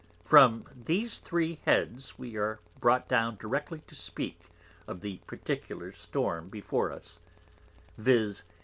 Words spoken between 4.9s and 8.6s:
the Particular Storm before us; _viz.